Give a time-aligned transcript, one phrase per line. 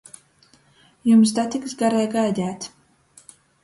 [1.11, 2.71] Jums datiks garai gaideit.